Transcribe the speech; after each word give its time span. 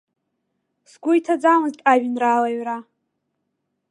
Сгәы 0.91 1.11
иҭаӡамызт 1.17 1.79
ажәеинраала 1.91 2.47
аҩра. 2.51 2.77